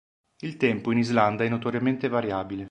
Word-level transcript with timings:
Il 0.39 0.57
tempo 0.57 0.91
in 0.91 0.97
Islanda 0.97 1.43
è 1.43 1.47
notoriamente 1.47 2.07
variabile. 2.07 2.59